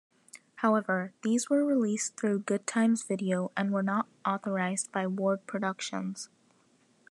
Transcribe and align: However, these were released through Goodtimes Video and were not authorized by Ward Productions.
However, 0.55 1.13
these 1.21 1.47
were 1.47 1.63
released 1.63 2.15
through 2.17 2.39
Goodtimes 2.39 3.05
Video 3.07 3.51
and 3.55 3.71
were 3.71 3.83
not 3.83 4.07
authorized 4.25 4.91
by 4.91 5.05
Ward 5.05 5.45
Productions. 5.45 6.27